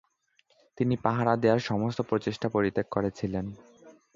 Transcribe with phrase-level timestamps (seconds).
[0.77, 3.45] তিনি পাহারা দেওয়ার সমস্ত প্রচেষ্টা পরিত্যাগ করেছিলেন।